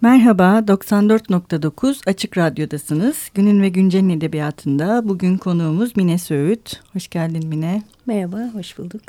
[0.00, 3.30] Merhaba, 94.9 Açık Radyo'dasınız.
[3.34, 6.80] Günün ve Güncel'in edebiyatında bugün konuğumuz Mine Söğüt.
[6.92, 7.82] Hoş geldin Mine.
[8.06, 9.00] Merhaba, hoş bulduk.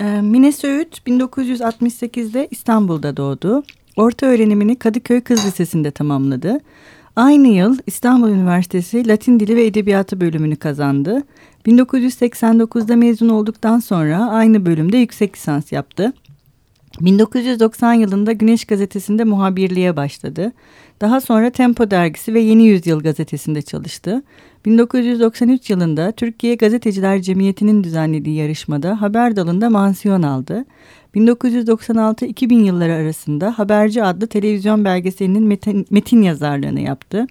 [0.00, 3.62] Ee, Mine Söğüt 1968'de İstanbul'da doğdu.
[3.96, 6.58] Orta öğrenimini Kadıköy Kız Lisesi'nde tamamladı.
[7.16, 11.22] Aynı yıl İstanbul Üniversitesi Latin Dili ve Edebiyatı bölümünü kazandı.
[11.66, 16.12] 1989'da mezun olduktan sonra aynı bölümde yüksek lisans yaptı.
[17.00, 20.52] 1990 yılında Güneş Gazetesi'nde muhabirliğe başladı.
[21.00, 24.22] Daha sonra Tempo Dergisi ve Yeni Yüzyıl Gazetesi'nde çalıştı.
[24.64, 30.64] 1993 yılında Türkiye Gazeteciler Cemiyeti'nin düzenlediği yarışmada haber dalında mansiyon aldı.
[31.14, 37.26] 1996-2000 yılları arasında Haberci adlı televizyon belgeselinin metin, metin yazarlığını yaptı.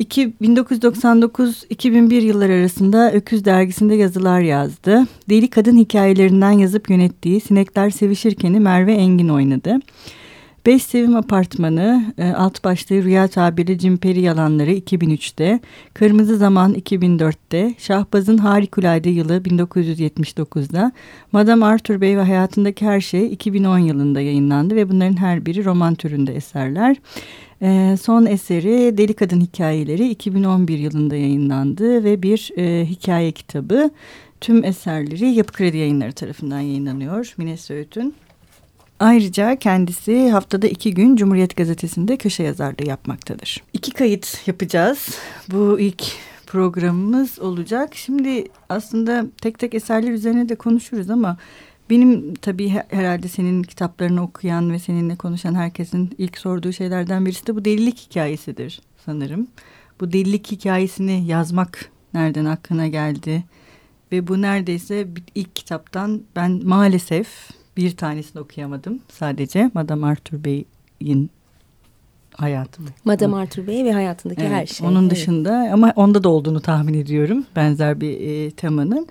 [0.00, 5.06] 1999-2001 yılları arasında Öküz dergisinde yazılar yazdı.
[5.28, 9.78] Deli kadın hikayelerinden yazıp yönettiği Sinekler Sevişirken'i Merve Engin oynadı.
[10.66, 15.60] Beş Sevim Apartmanı, e, alt başlığı Rüya Tabiri Cimperi Yalanları 2003'te,
[15.94, 20.92] Kırmızı Zaman 2004'te, Şahbaz'ın Harikulade Yılı 1979'da,
[21.32, 25.94] Madame Arthur Bey ve Hayatındaki Her Şey 2010 yılında yayınlandı ve bunların her biri roman
[25.94, 26.96] türünde eserler.
[27.62, 33.90] E, son eseri Deli Kadın Hikayeleri 2011 yılında yayınlandı ve bir e, hikaye kitabı.
[34.40, 37.34] Tüm eserleri Yapı Kredi Yayınları tarafından yayınlanıyor.
[37.38, 38.14] Mine Söğüt'ün.
[39.00, 43.62] Ayrıca kendisi haftada iki gün Cumhuriyet Gazetesi'nde köşe yazarlığı yapmaktadır.
[43.72, 45.18] İki kayıt yapacağız.
[45.52, 46.04] Bu ilk
[46.46, 47.94] programımız olacak.
[47.94, 51.36] Şimdi aslında tek tek eserler üzerine de konuşuruz ama
[51.90, 57.56] benim tabii herhalde senin kitaplarını okuyan ve seninle konuşan herkesin ilk sorduğu şeylerden birisi de
[57.56, 59.46] bu delilik hikayesidir sanırım.
[60.00, 63.44] Bu delilik hikayesini yazmak nereden aklına geldi?
[64.12, 67.28] Ve bu neredeyse ilk kitaptan ben maalesef
[67.76, 69.70] bir tanesini okuyamadım sadece.
[69.74, 71.30] Madame Arthur Bey'in
[72.34, 72.82] hayatı.
[73.04, 74.88] Madame Arthur Bey ve hayatındaki evet, her şey.
[74.88, 75.10] Onun evet.
[75.10, 79.08] dışında ama onda da olduğunu tahmin ediyorum benzer bir e, temanın.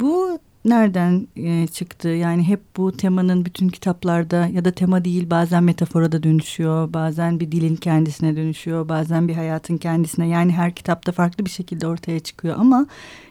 [0.00, 2.08] Bu nereden e, çıktı?
[2.08, 6.92] Yani hep bu temanın bütün kitaplarda ya da tema değil bazen metafora da dönüşüyor.
[6.92, 8.88] Bazen bir dilin kendisine dönüşüyor.
[8.88, 10.28] Bazen bir hayatın kendisine.
[10.28, 12.86] Yani her kitapta farklı bir şekilde ortaya çıkıyor ama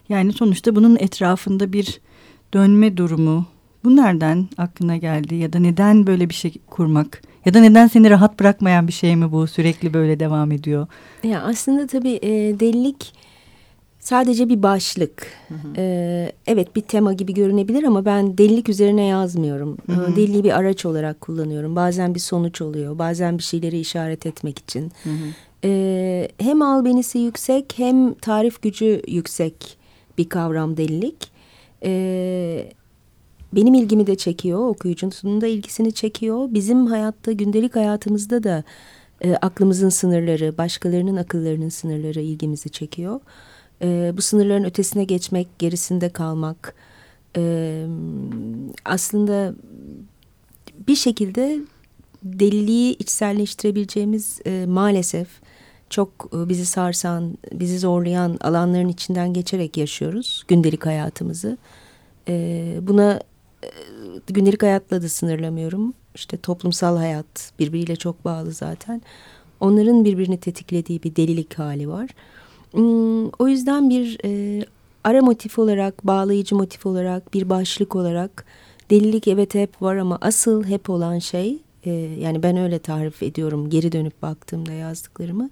[0.10, 2.02] yani sonuçta bunun etrafında bir
[2.54, 3.46] dönme durumu.
[3.86, 7.22] Bu nereden aklına geldi ya da neden böyle bir şey kurmak?
[7.46, 9.48] Ya da neden seni rahat bırakmayan bir şey mi bu?
[9.48, 10.88] Sürekli böyle devam ediyor.
[11.24, 13.14] Ya aslında tabii e, delilik
[14.00, 15.28] sadece bir başlık.
[15.48, 15.74] Hı hı.
[15.78, 19.78] Ee, evet bir tema gibi görünebilir ama ben delilik üzerine yazmıyorum.
[19.86, 20.16] Hı hı.
[20.16, 21.76] Deliliği bir araç olarak kullanıyorum.
[21.76, 23.00] Bazen bir sonuç oluyor.
[23.00, 24.92] Bazen bir şeyleri işaret etmek için.
[25.04, 25.28] Hı hı.
[25.64, 29.78] Ee, hem albenisi yüksek hem tarif gücü yüksek
[30.18, 31.32] bir kavram delilik.
[31.84, 32.72] Ee,
[33.56, 34.68] benim ilgimi de çekiyor.
[34.68, 36.48] Okuyucunun da ilgisini çekiyor.
[36.52, 38.64] Bizim hayatta gündelik hayatımızda da
[39.22, 43.20] e, aklımızın sınırları, başkalarının akıllarının sınırları ilgimizi çekiyor
[43.82, 46.76] e, bu sınırların ötesine geçmek, gerisinde kalmak
[47.38, 47.86] e,
[48.86, 49.54] aslında
[50.88, 51.60] bir şekilde
[52.24, 55.28] deliliği içselleştirebileceğimiz e, maalesef
[55.90, 61.58] çok e, bizi sarsan, bizi zorlayan alanların içinden geçerek yaşıyoruz gündelik hayatımızı.
[62.28, 63.20] E, buna
[64.28, 65.94] gündelik hayatla da sınırlamıyorum.
[66.16, 69.02] İşte toplumsal hayat birbiriyle çok bağlı zaten.
[69.60, 72.10] Onların birbirini tetiklediği bir delilik hali var.
[72.72, 74.62] Hmm, o yüzden bir e,
[75.04, 78.46] ara motif olarak, bağlayıcı motif olarak, bir başlık olarak
[78.90, 83.70] delilik evet hep var ama asıl hep olan şey, e, yani ben öyle tarif ediyorum
[83.70, 85.50] geri dönüp baktığımda yazdıklarımı,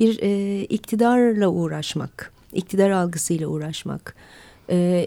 [0.00, 4.14] bir e, iktidarla uğraşmak, iktidar algısıyla uğraşmak.
[4.70, 5.06] E,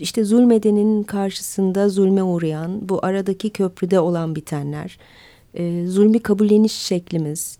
[0.00, 4.98] işte zulmedenin karşısında zulme uğrayan, bu aradaki köprüde olan bitenler,
[5.54, 7.58] e, zulmü kabulleniş şeklimiz,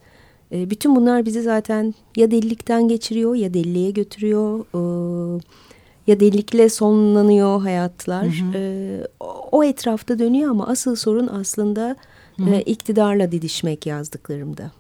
[0.53, 4.61] e, bütün bunlar bizi zaten ya delilikten geçiriyor ya deliliğe götürüyor.
[4.61, 5.41] E,
[6.06, 8.27] ya delilikle sonlanıyor hayatlar.
[8.27, 8.59] Hı hı.
[8.59, 9.00] E,
[9.53, 11.97] o etrafta dönüyor ama asıl sorun aslında
[12.37, 12.50] hı hı.
[12.50, 14.71] E, iktidarla didişmek yazdıklarımda.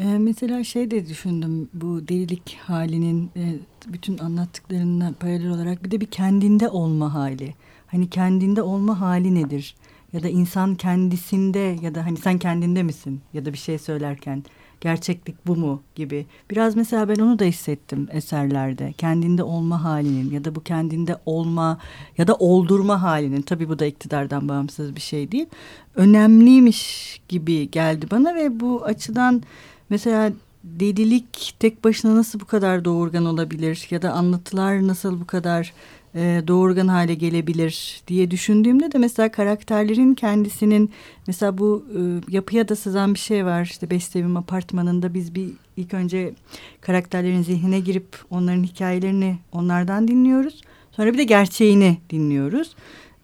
[0.00, 3.54] E, mesela şey de düşündüm bu delilik halinin e,
[3.86, 7.54] bütün anlattıklarından paralel olarak bir de bir kendinde olma hali.
[7.86, 9.74] Hani kendinde olma hali nedir?
[10.12, 13.20] Ya da insan kendisinde ya da hani sen kendinde misin?
[13.32, 14.44] Ya da bir şey söylerken
[14.80, 16.26] gerçeklik bu mu gibi.
[16.50, 18.92] Biraz mesela ben onu da hissettim eserlerde.
[18.98, 21.78] Kendinde olma halinin ya da bu kendinde olma
[22.18, 25.46] ya da oldurma halinin tabii bu da iktidardan bağımsız bir şey değil.
[25.94, 29.42] Önemliymiş gibi geldi bana ve bu açıdan
[29.90, 30.32] mesela
[30.64, 35.72] delilik tek başına nasıl bu kadar doğurgan olabilir ya da anlatılar nasıl bu kadar
[36.14, 40.90] e, doğurgan hale gelebilir diye düşündüğümde de mesela karakterlerin kendisinin
[41.26, 42.00] mesela bu e,
[42.34, 43.62] yapıya da sızan bir şey var.
[43.62, 46.34] İşte Bestevim apartmanında biz bir ilk önce
[46.80, 50.62] karakterlerin zihnine girip onların hikayelerini onlardan dinliyoruz.
[50.92, 52.74] Sonra bir de gerçeğini dinliyoruz.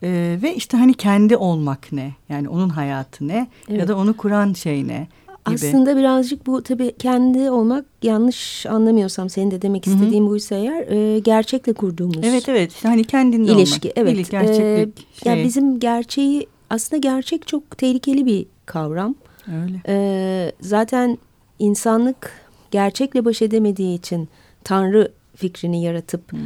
[0.02, 2.12] Ee, ve işte hani kendi olmak ne?
[2.28, 3.46] Yani onun hayatı ne?
[3.68, 3.80] Evet.
[3.80, 5.08] Ya da onu kuran şey ne?
[5.46, 5.54] Gibi.
[5.54, 10.30] Aslında birazcık bu tabii kendi olmak yanlış anlamıyorsam senin de demek istediğin Hı -hı.
[10.30, 12.18] buysa eğer e, gerçekle kurduğumuz.
[12.22, 13.88] Evet evet hani kendinde ilişki.
[13.88, 13.98] Olmak.
[13.98, 14.14] Evet.
[14.14, 14.98] İlik, gerçeklik.
[14.98, 15.32] Ee, şey.
[15.32, 19.14] Yani bizim gerçeği aslında gerçek çok tehlikeli bir kavram.
[19.48, 19.82] Öyle.
[19.88, 21.18] Ee, zaten
[21.58, 22.30] insanlık
[22.70, 24.28] gerçekle baş edemediği için
[24.64, 26.40] Tanrı fikrini yaratıp hmm.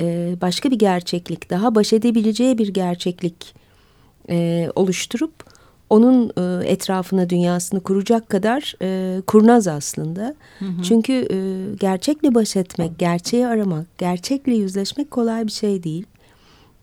[0.00, 3.54] e, başka bir gerçeklik daha baş edebileceği bir gerçeklik
[4.30, 5.35] e, oluşturup
[5.90, 10.34] onun e, etrafına dünyasını kuracak kadar e, kurnaz aslında.
[10.58, 10.82] Hı hı.
[10.82, 11.38] Çünkü e,
[11.80, 16.06] gerçekle baş etmek, gerçeği aramak, gerçekle yüzleşmek kolay bir şey değil.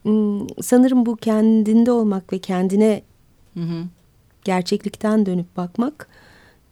[0.03, 3.01] Hmm, sanırım bu kendinde olmak ve kendine
[3.53, 3.83] hı hı.
[4.43, 6.07] gerçeklikten dönüp bakmak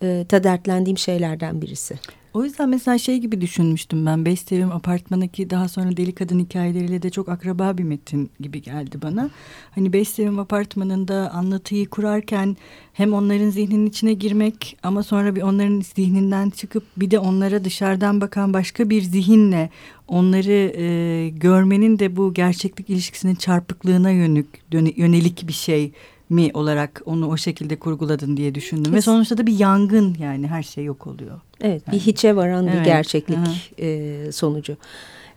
[0.03, 1.99] e, ta dertlendiğim şeylerden birisi.
[2.33, 4.25] O yüzden mesela şey gibi düşünmüştüm ben.
[4.25, 9.29] Bestevim apartmanındaki daha sonra Deli Kadın hikayeleriyle de çok akraba bir metin gibi geldi bana.
[9.75, 12.57] Hani Bestevim apartmanında anlatıyı kurarken
[12.93, 18.21] hem onların zihninin içine girmek ama sonra bir onların zihninden çıkıp bir de onlara dışarıdan
[18.21, 19.69] bakan başka bir zihinle
[20.07, 25.91] onları e, görmenin de bu gerçeklik ilişkisinin çarpıklığına yönük, yönelik bir şey
[26.31, 28.83] mi olarak onu o şekilde kurguladın diye düşündüm.
[28.83, 28.95] Kesin.
[28.95, 31.39] Ve sonuçta da bir yangın yani her şey yok oluyor.
[31.61, 31.95] Evet yani.
[31.95, 32.79] bir hiçe varan evet.
[32.79, 34.77] bir gerçeklik e, sonucu.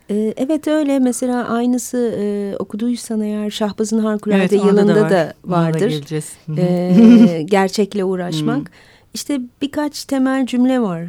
[0.09, 5.09] E, evet öyle mesela aynısı e, okuduysan eğer Şahbaz'ın Harikulade evet, yılında da, var.
[5.09, 6.03] da vardır.
[6.47, 8.57] Da e, gerçekle uğraşmak.
[8.57, 8.75] Hmm.
[9.13, 11.03] İşte birkaç temel cümle var.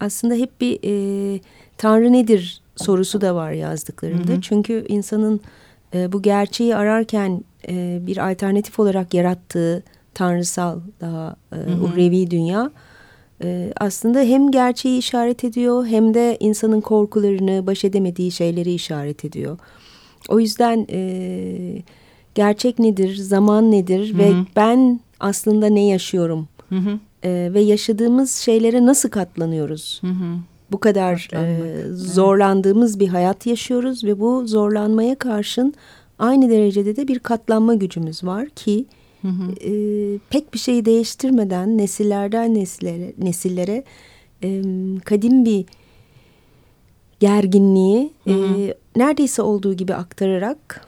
[0.00, 1.40] Aslında hep bir e,
[1.78, 4.32] Tanrı nedir sorusu da var yazdıklarında.
[4.32, 5.40] Hı Çünkü insanın
[5.94, 9.82] e, bu gerçeği ararken e, bir alternatif olarak yarattığı
[10.14, 12.70] tanrısal daha e, uhrevi dünya
[13.44, 19.58] e, aslında hem gerçeği işaret ediyor hem de insanın korkularını baş edemediği şeyleri işaret ediyor.
[20.28, 21.82] O yüzden e,
[22.34, 24.18] gerçek nedir, zaman nedir Hı -hı.
[24.18, 26.98] ve ben aslında ne yaşıyorum Hı -hı.
[27.24, 29.98] E, ve yaşadığımız şeylere nasıl katlanıyoruz?
[30.00, 30.36] Hı -hı.
[30.72, 35.74] Bu kadar e, zorlandığımız bir hayat yaşıyoruz ve bu zorlanmaya karşın
[36.18, 38.84] aynı derecede de bir katlanma gücümüz var ki
[39.22, 39.52] hı hı.
[39.70, 39.72] E,
[40.30, 43.84] pek bir şeyi değiştirmeden nesillerden nesillere, nesillere
[44.42, 44.62] e,
[45.04, 45.64] kadim bir
[47.20, 48.60] gerginliği hı hı.
[48.60, 50.86] E, neredeyse olduğu gibi aktararak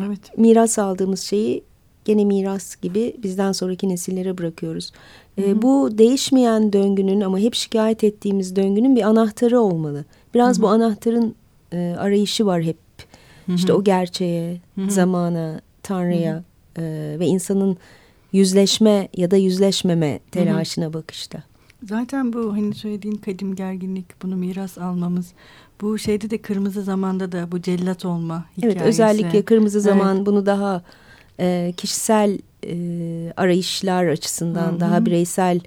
[0.00, 0.38] evet.
[0.38, 1.64] miras aldığımız şeyi
[2.04, 4.92] gene miras gibi bizden sonraki nesillere bırakıyoruz.
[5.36, 5.46] Hı hı.
[5.46, 10.04] E, bu değişmeyen döngünün ama hep şikayet ettiğimiz döngünün bir anahtarı olmalı.
[10.34, 10.62] Biraz hı hı.
[10.62, 11.34] bu anahtarın
[11.72, 12.76] e, arayışı var hep
[13.54, 16.42] İşte o gerçeğe, zamana, Tanrı'ya.
[16.78, 17.76] E, ve insanın
[18.32, 21.42] yüzleşme ya da yüzleşmeme telaşına bakışta.
[21.82, 25.32] Zaten bu hani söylediğin kadim gerginlik, bunu miras almamız,
[25.80, 28.78] bu şeyde de kırmızı zamanda da bu cellat olma hikayesi.
[28.78, 30.26] Evet özellikle kırmızı zaman evet.
[30.26, 30.82] bunu daha
[31.40, 34.80] e, kişisel e, arayışlar açısından, Hı -hı.
[34.80, 35.60] daha bireysel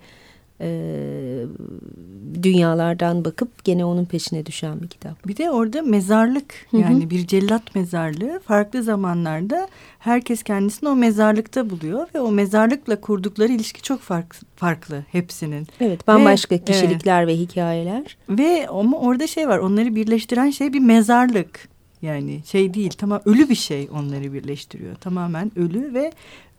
[2.43, 5.27] dünyalardan bakıp gene onun peşine düşen bir kitap.
[5.27, 9.67] Bir de orada mezarlık yani bir cellat mezarlığı farklı zamanlarda
[9.99, 15.67] herkes kendisini o mezarlıkta buluyor ve o mezarlıkla kurdukları ilişki çok farklı, farklı hepsinin.
[15.79, 17.27] Evet bambaşka ve, kişilikler evet.
[17.27, 18.17] ve hikayeler.
[18.29, 21.70] Ve ama orada şey var onları birleştiren şey bir mezarlık.
[22.01, 24.95] Yani şey değil tamam ölü bir şey onları birleştiriyor.
[24.95, 26.11] Tamamen ölü ve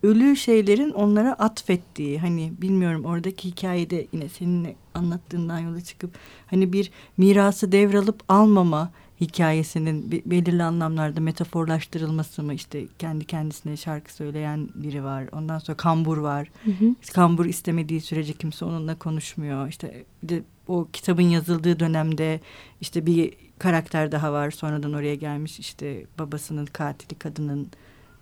[0.03, 6.11] ölü şeylerin onlara atfettiği hani bilmiyorum oradaki hikayede yine seninle anlattığından yola çıkıp
[6.47, 14.69] hani bir mirası devralıp almama hikayesinin belirli anlamlarda metaforlaştırılması mı işte kendi kendisine şarkı söyleyen
[14.75, 16.95] biri var ondan sonra kambur var hı hı.
[17.13, 22.39] kambur istemediği sürece kimse onunla konuşmuyor işte bir de o kitabın yazıldığı dönemde
[22.81, 23.33] işte bir
[23.63, 27.67] karakter daha var sonradan oraya gelmiş işte babasının katili kadının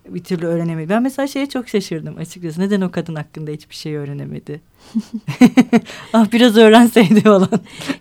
[0.10, 0.90] bir türlü öğrenemedi.
[0.90, 2.62] Ben mesela şeye çok şaşırdım açıkçası.
[2.62, 4.62] Neden o kadın hakkında hiçbir şey öğrenemedi?
[6.14, 7.50] ah biraz öğrenseydi falan.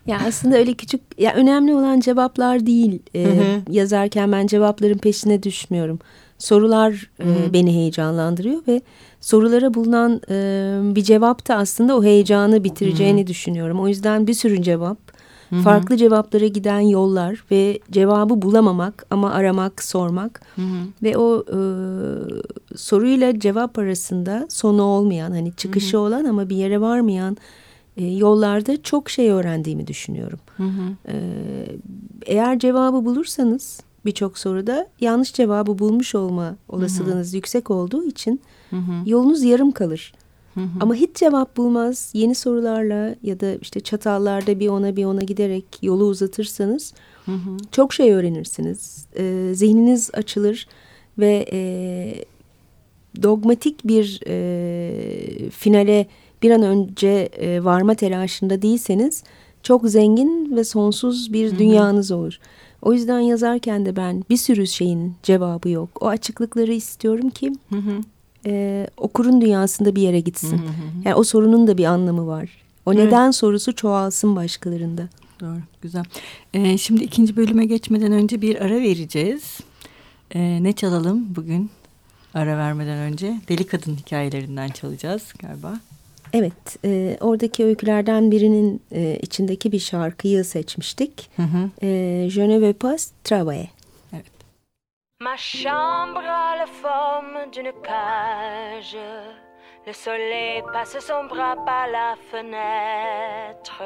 [0.07, 3.03] ya aslında öyle küçük ya önemli olan cevaplar değil.
[3.15, 5.99] Ee, yazarken ben cevapların peşine düşmüyorum.
[6.39, 8.83] Sorular e, beni heyecanlandırıyor ve
[9.21, 13.81] sorulara bulunan e, bir cevap da aslında o heyecanı bitireceğini düşünüyorum.
[13.81, 15.20] O yüzden bir sürü cevap
[15.51, 15.63] Hı -hı.
[15.63, 20.85] Farklı cevaplara giden yollar ve cevabı bulamamak ama aramak, sormak Hı -hı.
[21.03, 21.59] ve o e,
[22.77, 26.07] soruyla cevap arasında sonu olmayan hani çıkışı Hı -hı.
[26.07, 27.37] olan ama bir yere varmayan
[27.97, 30.39] e, yollarda çok şey öğrendiğimi düşünüyorum.
[30.57, 31.13] Hı hı.
[31.13, 31.17] E,
[32.27, 37.37] eğer cevabı bulursanız birçok soruda yanlış cevabı bulmuş olma olasılığınız hı hı.
[37.37, 38.41] yüksek olduğu için
[38.71, 38.93] hı hı.
[39.07, 40.13] yolunuz yarım kalır.
[40.55, 40.67] Hı hı.
[40.81, 45.65] Ama hiç cevap bulmaz yeni sorularla ya da işte çatallarda bir ona bir ona giderek
[45.83, 46.95] yolu uzatırsanız
[47.27, 47.57] hı hı.
[47.73, 49.07] çok şey öğrenirsiniz.
[49.17, 50.67] E, zihniniz açılır
[51.19, 51.61] ve e,
[53.23, 56.07] dogmatik bir e, finale
[56.43, 59.25] bir an önce e, varma telaşında değilseniz
[59.63, 61.59] çok zengin ve sonsuz bir Hı -hı.
[61.59, 62.39] dünyanız olur.
[62.83, 66.03] O yüzden yazarken de ben bir sürü şeyin cevabı yok.
[66.03, 68.03] O açıklıkları istiyorum ki Hı -hı.
[68.47, 70.59] E, okurun dünyasında bir yere gitsin.
[70.59, 71.05] Hı -hı.
[71.05, 72.49] Yani o sorunun da bir anlamı var.
[72.87, 73.05] O evet.
[73.05, 75.09] neden sorusu çoğalsın başkalarında.
[75.41, 76.05] Doğru, güzel.
[76.55, 79.61] Ee, şimdi ikinci bölüme geçmeden önce bir ara vereceğiz.
[80.35, 81.71] Ee, ne çalalım bugün?
[82.35, 85.81] Ara vermeden önce Deli Kadın hikayelerinden çalacağız galiba.
[86.33, 91.31] Evet, e, oradaki öykülerden birinin e, içindeki bir şarkıyı seçmiştik.
[91.37, 91.87] Hı hı.
[91.87, 93.69] E, Je ne veux pas travailler.
[95.23, 98.97] Ma chambre a la forme d'une cage.
[99.87, 103.83] Le soleil passe son bras par la fenêtre.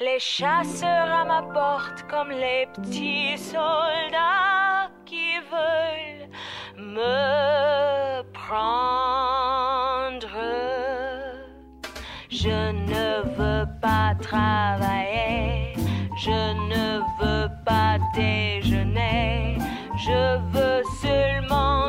[0.00, 6.30] Les chasseurs à ma porte comme les petits soldats qui veulent
[6.78, 8.86] me prendre.
[12.30, 15.74] Je ne veux pas travailler,
[16.16, 18.65] je ne veux pas déjeuner,
[20.06, 21.88] je veux seulement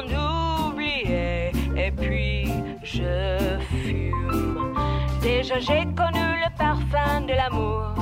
[0.69, 2.51] oublier et puis
[2.83, 4.74] je fume.
[5.21, 7.93] Déjà j'ai connu le parfum de l'amour,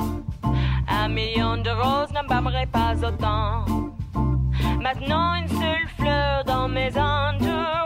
[0.88, 3.66] un million de roses n'embâmerait pas autant.
[4.80, 7.85] Maintenant une seule fleur dans mes entourages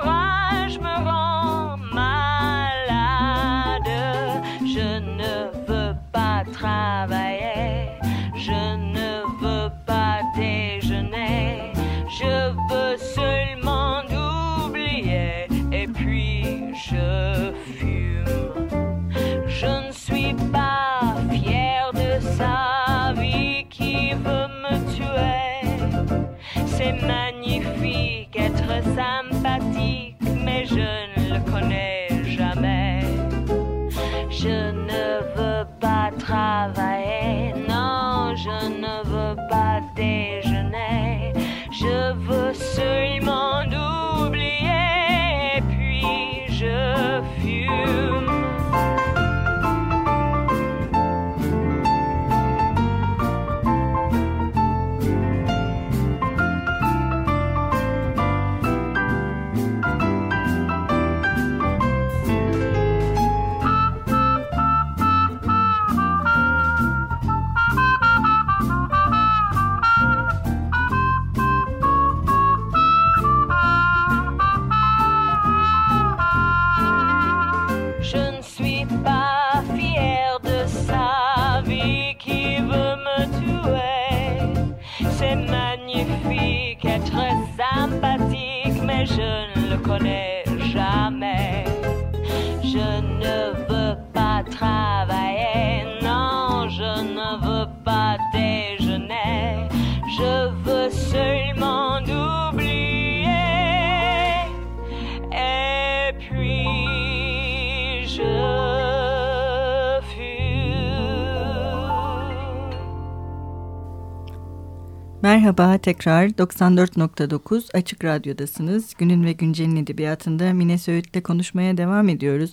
[115.41, 118.95] Merhaba tekrar 94.9 Açık Radyo'dasınız.
[118.99, 122.53] Günün ve Güncel'in edebiyatında Mine Söğüt'le konuşmaya devam ediyoruz.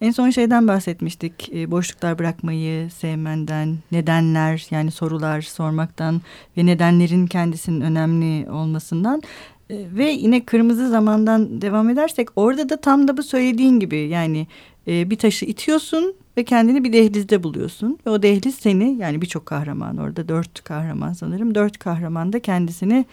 [0.00, 1.50] En son şeyden bahsetmiştik.
[1.54, 6.22] E, boşluklar bırakmayı, sevmenden, nedenler yani sorular sormaktan
[6.56, 9.22] ve nedenlerin kendisinin önemli olmasından.
[9.70, 14.46] E, ve yine kırmızı zamandan devam edersek orada da tam da bu söylediğin gibi yani
[14.88, 17.98] e, bir taşı itiyorsun ve kendini bir dehlizde buluyorsun.
[18.06, 23.04] Ve o dehliz seni yani birçok kahraman orada dört kahraman sanırım dört kahraman da kendisini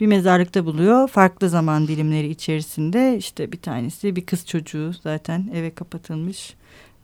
[0.00, 1.08] bir mezarlıkta buluyor.
[1.08, 6.54] Farklı zaman dilimleri içerisinde işte bir tanesi bir kız çocuğu zaten eve kapatılmış.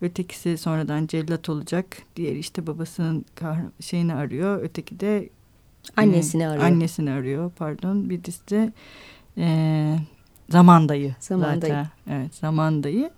[0.00, 1.87] Ötekisi sonradan cellat olacak.
[2.16, 3.25] Diğeri işte babasının
[3.80, 4.62] şeyini arıyor.
[4.62, 5.28] Öteki de
[5.96, 6.64] annesini e, arıyor.
[6.64, 8.11] Annesini arıyor pardon.
[8.11, 8.73] Bir de
[9.38, 9.96] e,
[10.49, 11.14] zamandayı.
[11.20, 11.61] Zamandayı.
[11.61, 11.88] Zaten.
[12.11, 13.11] Evet zamandayı.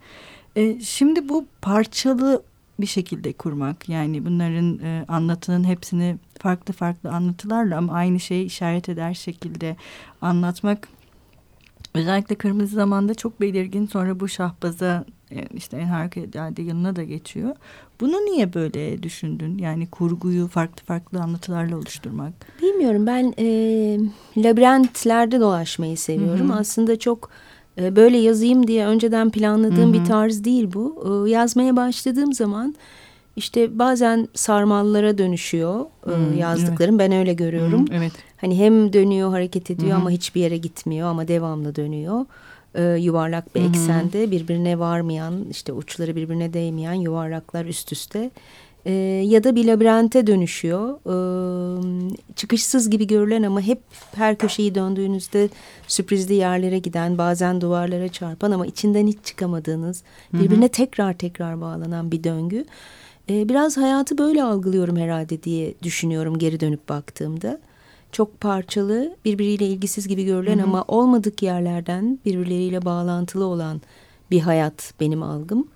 [0.59, 2.43] E, şimdi bu parçalı
[2.81, 8.89] bir şekilde kurmak yani bunların e, anlatının hepsini farklı farklı anlatılarla ama aynı şeyi işaret
[8.89, 9.77] eder şekilde
[10.21, 10.89] anlatmak
[11.95, 15.05] özellikle kırmızı zamanda çok belirgin sonra bu şahbaza
[15.55, 17.57] işte en harikulade yılına da geçiyor.
[18.01, 19.59] Bunu niye böyle düşündün?
[19.59, 22.33] Yani kurguyu farklı farklı anlatılarla oluşturmak.
[22.63, 23.47] Bilmiyorum ben e,
[24.37, 26.49] labirentlerde dolaşmayı seviyorum.
[26.49, 26.59] Hı hı.
[26.59, 27.31] Aslında çok
[27.79, 30.01] e, böyle yazayım diye önceden planladığım hı hı.
[30.01, 31.05] bir tarz değil bu.
[31.27, 32.75] E, yazmaya başladığım zaman
[33.39, 37.01] işte bazen sarmallara dönüşüyor hmm, yazdıklarım.
[37.01, 37.11] Evet.
[37.11, 37.87] Ben öyle görüyorum.
[37.87, 38.13] Hmm, evet.
[38.37, 40.01] Hani hem dönüyor, hareket ediyor hmm.
[40.01, 42.27] ama hiçbir yere gitmiyor ama devamlı dönüyor.
[42.75, 43.69] Ee, yuvarlak bir hmm.
[43.69, 48.31] eksende birbirine varmayan, işte uçları birbirine değmeyen yuvarlaklar üst üste.
[48.89, 48.93] Ee,
[49.27, 50.99] ya da bir labirente dönüşüyor.
[51.07, 51.83] Ee,
[52.37, 53.81] çıkışsız gibi görülen ama hep
[54.15, 55.49] her köşeyi döndüğünüzde
[55.89, 60.03] sürprizli yerlere giden, bazen duvarlara çarpan ama içinden hiç çıkamadığınız,
[60.33, 60.69] birbirine hmm.
[60.69, 62.65] tekrar tekrar bağlanan bir döngü.
[63.31, 67.61] E, biraz hayatı böyle algılıyorum herhalde diye düşünüyorum geri dönüp baktığımda.
[68.13, 70.65] Çok parçalı, birbiriyle ilgisiz gibi görülen Hı -hı.
[70.65, 73.81] ama olmadık yerlerden birbirleriyle bağlantılı olan
[74.31, 75.69] bir hayat benim algım.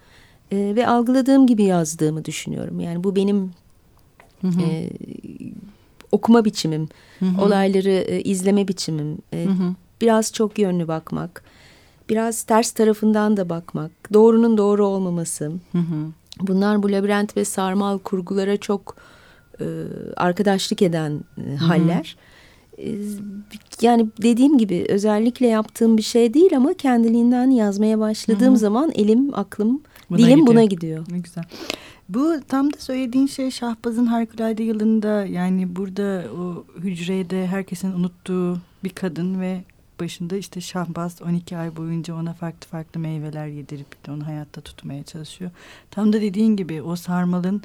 [0.52, 2.80] E, ve algıladığım gibi yazdığımı düşünüyorum.
[2.80, 3.50] Yani bu benim
[4.40, 4.62] Hı -hı.
[4.62, 4.90] E,
[6.12, 7.40] okuma biçimim, Hı -hı.
[7.40, 9.18] olayları e, izleme biçimim.
[9.32, 9.72] E, Hı -hı.
[10.00, 11.42] Biraz çok yönlü bakmak,
[12.08, 15.52] biraz ters tarafından da bakmak, doğrunun doğru olmaması.
[15.72, 16.12] Hı hı.
[16.40, 18.96] Bunlar bu labirent ve sarmal kurgulara çok
[19.60, 19.64] e,
[20.16, 22.16] arkadaşlık eden e, haller.
[22.78, 22.94] E,
[23.80, 28.60] yani dediğim gibi özellikle yaptığım bir şey değil ama kendiliğinden yazmaya başladığım Hı -hı.
[28.60, 29.80] zaman elim, aklım,
[30.10, 30.46] buna dilim gidiyor.
[30.46, 31.06] buna gidiyor.
[31.10, 31.44] Ne güzel.
[32.08, 38.90] Bu tam da söylediğin şey Şahbaz'ın harikulade yılında yani burada o hücrede herkesin unuttuğu bir
[38.90, 39.64] kadın ve
[40.00, 45.02] başında işte Şahbaz 12 ay boyunca ona farklı farklı meyveler yedirip de onu hayatta tutmaya
[45.02, 45.50] çalışıyor.
[45.90, 47.62] Tam da dediğin gibi o sarmalın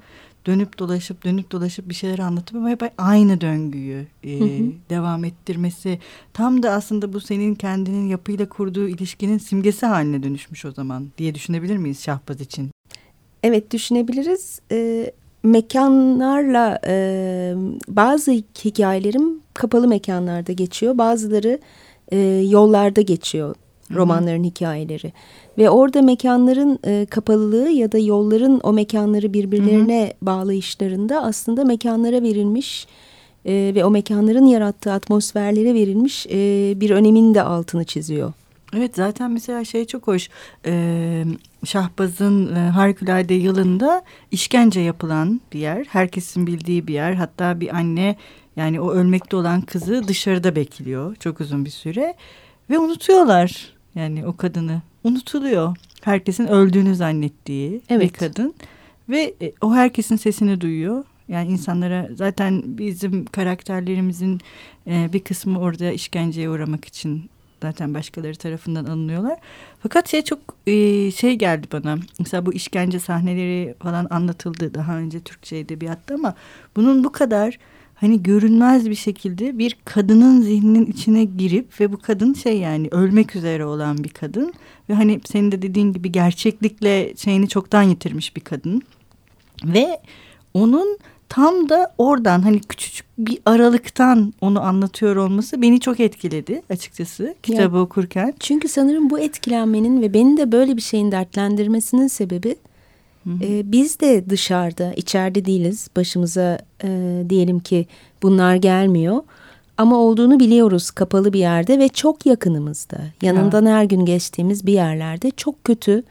[0.48, 4.72] dönüp dolaşıp dönüp dolaşıp bir şeyler anlatıp ama hep aynı döngüyü e, hı hı.
[4.90, 6.00] devam ettirmesi
[6.34, 11.36] tam da aslında bu senin kendinin yapıyla kurduğu ilişkinin simgesi haline dönüşmüş o zaman diye
[11.36, 12.72] düşünebilir miyiz Şahbaz için?
[13.44, 14.60] Evet düşünebiliriz.
[14.72, 15.12] Ee,
[15.44, 17.54] mekanlarla e,
[17.88, 18.32] bazı
[18.66, 20.98] hikayelerim kapalı mekanlarda geçiyor.
[20.98, 21.60] Bazıları
[22.12, 22.18] e,
[22.50, 23.56] yollarda geçiyor
[23.96, 25.14] romanların hikayeleri.
[25.58, 30.14] Ve orada mekanların e, kapalılığı ya da yolların o mekanları birbirlerine Hı -hı.
[30.22, 32.88] bağlayışlarında aslında mekanlara verilmiş
[33.46, 38.34] e, ve o mekanların yarattığı atmosferlere verilmiş e, bir önemin de altını çiziyor.
[38.76, 40.30] Evet zaten mesela şey çok hoş.
[40.66, 41.24] Ee,
[41.66, 45.86] Şahbaz'ın e, harikulade yılında işkence yapılan bir yer.
[45.90, 47.14] Herkesin bildiği bir yer.
[47.14, 48.16] Hatta bir anne
[48.56, 52.16] yani o ölmekte olan kızı dışarıda bekliyor çok uzun bir süre.
[52.70, 54.82] Ve unutuyorlar yani o kadını.
[55.04, 55.76] Unutuluyor.
[56.02, 58.04] Herkesin öldüğünü zannettiği evet.
[58.04, 58.54] bir kadın.
[59.10, 61.04] Ve e, o herkesin sesini duyuyor.
[61.28, 64.42] Yani insanlara zaten bizim karakterlerimizin
[64.88, 67.30] e, bir kısmı orada işkenceye uğramak için
[67.62, 69.40] zaten başkaları tarafından alınıyorlar.
[69.84, 71.98] Fakat şey çok e, şey geldi bana.
[72.20, 76.34] Mesela bu işkence sahneleri falan anlatıldı daha önce Türkçe edebiyatta ama
[76.76, 77.60] bunun bu kadar
[78.00, 83.36] hani görünmez bir şekilde bir kadının zihninin içine girip ve bu kadın şey yani ölmek
[83.36, 84.54] üzere olan bir kadın
[84.90, 88.82] ve hani senin de dediğin gibi gerçeklikle şeyini çoktan yitirmiş bir kadın
[89.66, 90.00] ve
[90.54, 97.36] onun tam da oradan hani küçücük bir aralıktan onu anlatıyor olması beni çok etkiledi açıkçası
[97.44, 98.34] kitabı ya, okurken.
[98.40, 102.56] Çünkü sanırım bu etkilenmenin ve beni de böyle bir şeyin dertlendirmesinin sebebi
[103.42, 105.88] e, biz de dışarıda, içeride değiliz.
[105.96, 107.86] Başımıza e, diyelim ki
[108.24, 109.24] bunlar gelmiyor.
[109.78, 112.98] Ama olduğunu biliyoruz kapalı bir yerde ve çok yakınımızda.
[113.22, 113.72] Yanından ya.
[113.72, 116.04] her gün geçtiğimiz bir yerlerde çok kötü.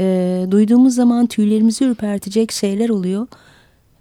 [0.00, 3.26] E, duyduğumuz zaman tüylerimizi ürpertecek şeyler oluyor.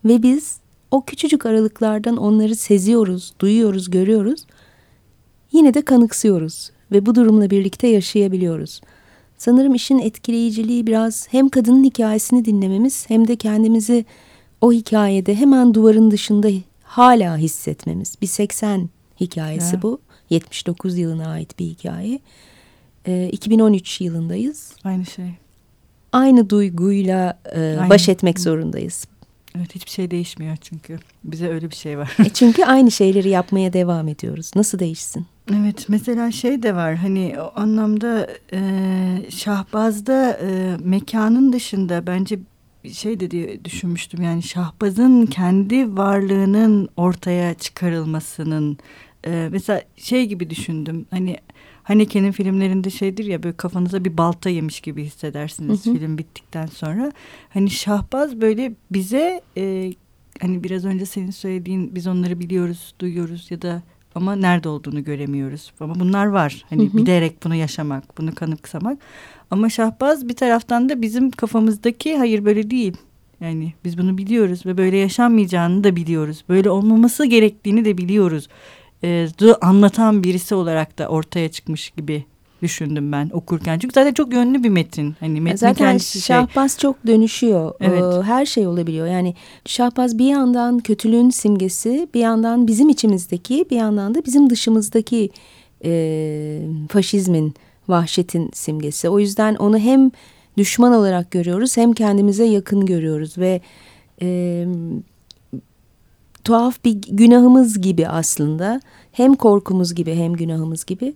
[0.05, 0.57] Ve biz
[0.91, 4.45] o küçücük aralıklardan onları seziyoruz, duyuyoruz, görüyoruz.
[5.51, 8.81] Yine de kanıksıyoruz ve bu durumla birlikte yaşayabiliyoruz.
[9.43, 14.05] Sanırım işin etkileyiciliği biraz hem kadının hikayesini dinlememiz hem de kendimizi
[14.61, 16.49] o hikayede hemen duvarın dışında
[16.83, 18.15] hala hissetmemiz.
[18.21, 19.81] Bir 80 hikayesi ya.
[19.81, 19.99] bu.
[20.29, 22.19] 79 yılına ait bir hikaye.
[23.07, 24.73] Ee, 2013 yılındayız.
[24.83, 25.31] Aynı şey.
[26.11, 27.89] Aynı duyguyla e, Aynı.
[27.89, 29.05] baş etmek zorundayız.
[29.57, 30.99] Evet hiçbir şey değişmiyor çünkü.
[31.23, 32.15] Bize öyle bir şey var.
[32.25, 34.51] e çünkü aynı şeyleri yapmaya devam ediyoruz.
[34.55, 35.25] Nasıl değişsin?
[35.51, 38.61] Evet mesela şey de var hani o anlamda e,
[39.29, 42.39] Şahbaz'da e, mekanın dışında bence
[42.91, 48.77] şey de diye düşünmüştüm yani Şahbaz'ın kendi varlığının ortaya çıkarılmasının
[49.25, 51.37] e, mesela şey gibi düşündüm hani
[51.83, 55.93] Haneke'nin filmlerinde şeydir ya böyle kafanıza bir balta yemiş gibi hissedersiniz hı hı.
[55.93, 57.11] film bittikten sonra.
[57.49, 59.93] Hani Şahbaz böyle bize e,
[60.41, 63.83] hani biraz önce senin söylediğin biz onları biliyoruz, duyuyoruz ya da
[64.15, 65.71] ama nerede olduğunu göremiyoruz.
[65.79, 66.65] Ama bunlar var.
[66.69, 66.97] Hani hı hı.
[66.97, 68.97] bilerek bunu yaşamak, bunu kanıksamak.
[69.51, 72.97] Ama Şahbaz bir taraftan da bizim kafamızdaki hayır böyle değil.
[73.39, 76.43] Yani biz bunu biliyoruz ve böyle yaşanmayacağını da biliyoruz.
[76.49, 78.47] Böyle olmaması gerektiğini de biliyoruz.
[79.03, 79.27] Ee,
[79.61, 82.25] anlatan birisi olarak da ortaya çıkmış gibi
[82.63, 83.79] düşündüm ben okurken.
[83.79, 85.15] Çünkü zaten çok yönlü bir metin.
[85.19, 86.21] Hani metin zaten şey.
[86.21, 86.79] Şahbaz şey.
[86.79, 87.73] çok dönüşüyor.
[87.79, 88.03] Evet.
[88.03, 89.07] Ee, her şey olabiliyor.
[89.07, 95.29] Yani Şahbaz bir yandan kötülüğün simgesi, bir yandan bizim içimizdeki, bir yandan da bizim dışımızdaki
[95.85, 97.53] e, faşizmin,
[97.87, 99.09] vahşetin simgesi.
[99.09, 100.11] O yüzden onu hem
[100.57, 103.61] düşman olarak görüyoruz hem kendimize yakın görüyoruz ve
[104.21, 104.65] e,
[106.43, 111.13] tuhaf bir günahımız gibi aslında hem korkumuz gibi hem günahımız gibi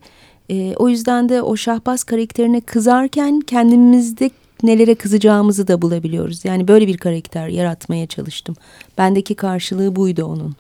[0.50, 4.30] e, o yüzden de o şahbaz karakterine kızarken kendimizde
[4.64, 6.46] nelere kızacağımızı da bulabiliyoruz.
[6.46, 8.56] Yani böyle bir karakter yaratmaya çalıştım.
[8.98, 10.56] Bendeki karşılığı buydu onun.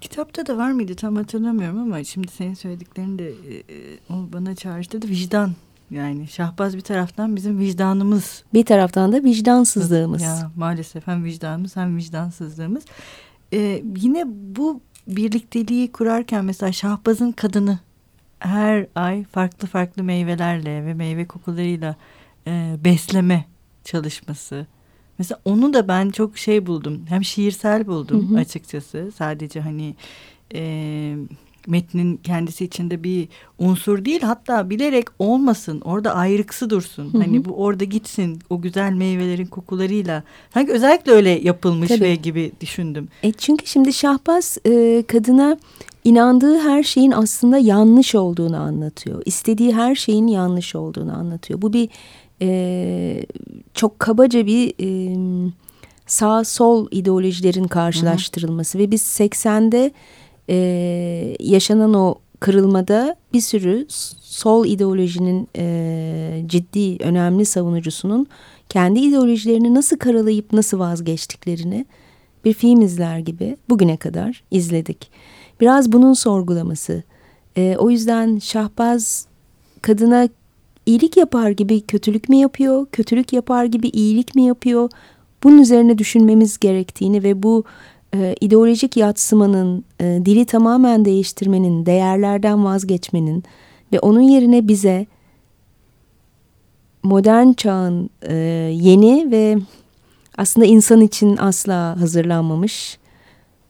[0.00, 4.54] Kitapta da var mıydı tam hatırlamıyorum ama şimdi senin söylediklerini de e, e o bana
[4.54, 5.08] çağrıştırdı.
[5.08, 5.52] Vicdan
[5.90, 8.44] yani Şahbaz bir taraftan bizim vicdanımız.
[8.54, 10.22] Bir taraftan da vicdansızlığımız.
[10.22, 12.84] Ya maalesef hem vicdanımız hem vicdansızlığımız.
[13.52, 17.78] Ee, yine bu birlikteliği kurarken mesela Şahbaz'ın kadını
[18.40, 21.96] her ay farklı farklı meyvelerle ve meyve kokularıyla
[22.46, 23.44] e, besleme
[23.84, 24.66] çalışması.
[25.18, 27.06] Mesela onu da ben çok şey buldum.
[27.08, 28.38] Hem şiirsel buldum hı hı.
[28.38, 29.12] açıkçası.
[29.16, 29.94] Sadece hani
[30.54, 31.16] e,
[31.66, 34.22] metnin kendisi içinde bir unsur değil.
[34.22, 35.80] Hatta bilerek olmasın.
[35.80, 37.12] Orada ayrıksı dursun.
[37.12, 37.22] Hı hı.
[37.22, 38.38] Hani bu orada gitsin.
[38.50, 40.22] O güzel meyvelerin kokularıyla.
[40.54, 42.00] Sanki özellikle öyle yapılmış Tabii.
[42.00, 43.08] ve gibi düşündüm.
[43.22, 45.56] E çünkü şimdi Şahbaz e, kadına
[46.04, 49.22] inandığı her şeyin aslında yanlış olduğunu anlatıyor.
[49.24, 51.62] İstediği her şeyin yanlış olduğunu anlatıyor.
[51.62, 51.88] Bu bir
[52.42, 53.26] e,
[53.74, 55.16] çok kabaca bir e,
[56.06, 58.86] sağ sol ideolojilerin karşılaştırılması hı hı.
[58.86, 59.92] ve biz 80'de
[60.50, 60.56] e,
[61.40, 63.86] yaşanan o kırılmada bir sürü
[64.20, 68.26] sol ideolojinin e, ciddi önemli savunucusunun
[68.68, 71.86] kendi ideolojilerini nasıl karalayıp nasıl vazgeçtiklerini
[72.44, 75.10] bir film izler gibi bugüne kadar izledik.
[75.60, 77.02] Biraz bunun sorgulaması.
[77.56, 79.26] E, o yüzden Şahbaz
[79.82, 80.28] kadına
[80.86, 84.90] iyilik yapar gibi kötülük mü yapıyor, kötülük yapar gibi iyilik mi yapıyor?
[85.42, 87.64] Bunun üzerine düşünmemiz gerektiğini ve bu
[88.14, 93.44] e, ideolojik yatsımanın, e, dili tamamen değiştirmenin, değerlerden vazgeçmenin
[93.92, 95.06] ve onun yerine bize
[97.02, 98.34] modern çağın e,
[98.74, 99.58] yeni ve
[100.38, 102.98] aslında insan için asla hazırlanmamış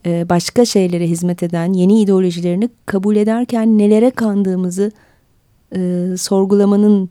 [0.05, 4.91] e, başka şeylere hizmet eden yeni ideolojilerini kabul ederken nelere kandığımızı
[5.75, 7.09] e, sorgulamanın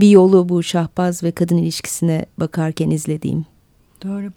[0.00, 3.46] bir yolu bu şahbaz ve kadın ilişkisine bakarken izlediğim.
[4.04, 4.30] Doğru.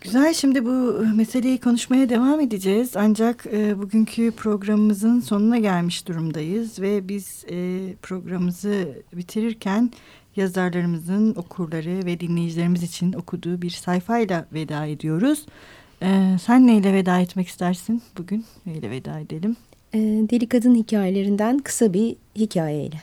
[0.00, 7.08] Güzel şimdi bu meseleyi konuşmaya devam edeceğiz ancak e, bugünkü programımızın sonuna gelmiş durumdayız ve
[7.08, 9.90] biz e, programımızı bitirirken
[10.36, 15.46] yazarlarımızın okurları ve dinleyicilerimiz için okuduğu bir sayfayla veda ediyoruz.
[16.02, 18.44] Ee, sen neyle veda etmek istersin bugün?
[18.66, 19.56] Neyle veda edelim?
[19.94, 23.02] Ee, Deli Kadın hikayelerinden kısa bir hikayeyle.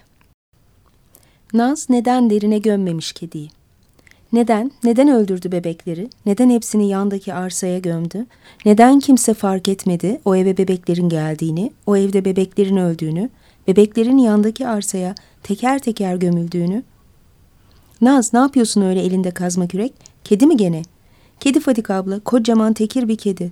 [1.53, 3.49] Naz neden derine gömmemiş kediyi?
[4.33, 4.71] Neden?
[4.83, 6.09] Neden öldürdü bebekleri?
[6.25, 8.25] Neden hepsini yandaki arsaya gömdü?
[8.65, 13.29] Neden kimse fark etmedi o eve bebeklerin geldiğini, o evde bebeklerin öldüğünü,
[13.67, 16.83] bebeklerin yandaki arsaya teker teker gömüldüğünü?
[18.01, 19.93] Naz ne yapıyorsun öyle elinde kazma kürek?
[20.23, 20.81] Kedi mi gene?
[21.39, 23.51] Kedi Fadik abla kocaman tekir bir kedi.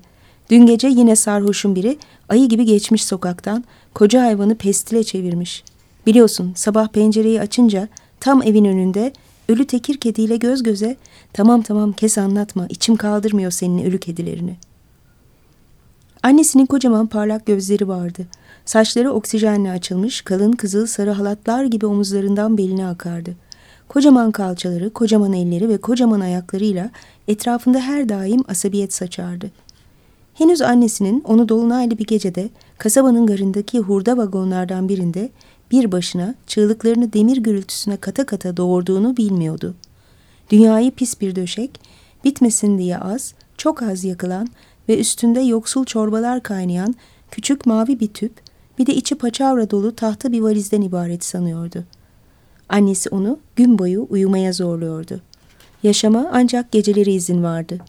[0.49, 1.97] Dün gece yine sarhoşun biri
[2.29, 5.63] ayı gibi geçmiş sokaktan koca hayvanı pestile çevirmiş.
[6.05, 7.87] Biliyorsun sabah pencereyi açınca
[8.19, 9.13] tam evin önünde
[9.49, 10.97] ölü tekir kediyle göz göze
[11.33, 14.55] tamam tamam kes anlatma içim kaldırmıyor senin ölü kedilerini.
[16.23, 18.27] Annesinin kocaman parlak gözleri vardı.
[18.65, 23.35] Saçları oksijenle açılmış kalın kızıl sarı halatlar gibi omuzlarından beline akardı.
[23.87, 26.89] Kocaman kalçaları, kocaman elleri ve kocaman ayaklarıyla
[27.27, 29.51] etrafında her daim asabiyet saçardı.
[30.33, 35.29] Henüz annesinin onu dolunaylı bir gecede kasabanın garındaki hurda vagonlardan birinde
[35.73, 39.75] bir başına çığlıklarını demir gürültüsüne kata kata doğurduğunu bilmiyordu.
[40.49, 41.79] Dünyayı pis bir döşek,
[42.25, 44.47] bitmesin diye az, çok az yakılan
[44.89, 46.95] ve üstünde yoksul çorbalar kaynayan
[47.31, 48.31] küçük mavi bir tüp,
[48.79, 51.83] bir de içi paçavra dolu tahta bir valizden ibaret sanıyordu.
[52.69, 55.21] Annesi onu gün boyu uyumaya zorluyordu.
[55.83, 57.79] Yaşama ancak geceleri izin vardı.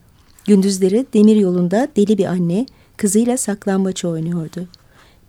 [0.45, 2.67] Gündüzleri demir yolunda deli bir anne
[2.97, 4.69] kızıyla saklambaç oynuyordu.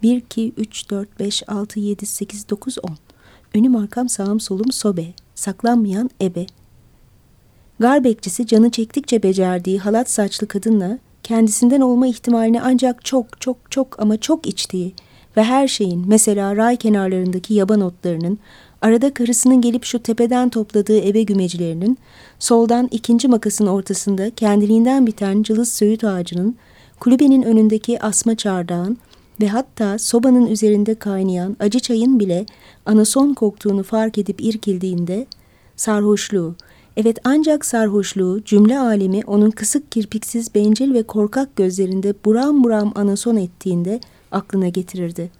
[0.03, 2.89] 1, 2, 3, 4, 5, 6, 7, 8, 9, 10.
[3.53, 5.05] Önüm arkam sağım solum sobe.
[5.35, 6.45] Saklanmayan ebe.
[7.79, 13.99] Gar bekçisi canı çektikçe becerdiği halat saçlı kadınla kendisinden olma ihtimalini ancak çok çok çok
[13.99, 14.93] ama çok içtiği,
[15.37, 18.39] ve her şeyin mesela ray kenarlarındaki yaban otlarının,
[18.81, 21.97] arada karısının gelip şu tepeden topladığı eve gümecilerinin,
[22.39, 26.55] soldan ikinci makasın ortasında kendiliğinden biten cılız söğüt ağacının,
[26.99, 28.97] kulübenin önündeki asma çardağın
[29.41, 32.45] ve hatta sobanın üzerinde kaynayan acı çayın bile
[32.85, 35.27] anason koktuğunu fark edip irkildiğinde
[35.75, 36.55] sarhoşluğu,
[36.97, 43.35] evet ancak sarhoşluğu cümle alemi onun kısık kirpiksiz bencil ve korkak gözlerinde buram buram anason
[43.35, 43.99] ettiğinde
[44.31, 45.31] aklına getirirdi.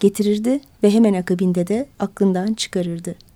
[0.00, 3.31] Getirirdi ve hemen akabinde de aklından çıkarırdı.''